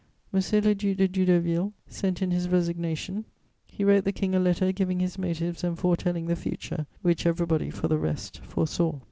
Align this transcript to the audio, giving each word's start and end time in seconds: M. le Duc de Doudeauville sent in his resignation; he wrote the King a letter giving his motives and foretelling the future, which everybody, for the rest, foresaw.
M. 0.33 0.39
le 0.63 0.73
Duc 0.73 0.97
de 0.97 1.07
Doudeauville 1.07 1.73
sent 1.85 2.23
in 2.23 2.31
his 2.31 2.49
resignation; 2.49 3.23
he 3.67 3.83
wrote 3.83 4.03
the 4.03 4.11
King 4.11 4.33
a 4.33 4.39
letter 4.39 4.71
giving 4.71 4.99
his 4.99 5.19
motives 5.19 5.63
and 5.63 5.77
foretelling 5.77 6.25
the 6.25 6.35
future, 6.35 6.87
which 7.03 7.27
everybody, 7.27 7.69
for 7.69 7.87
the 7.87 7.99
rest, 7.99 8.39
foresaw. 8.39 8.97